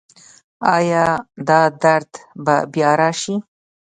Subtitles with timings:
[0.75, 1.05] ایا
[1.47, 2.11] دا درد
[2.45, 3.35] به بیا راشي؟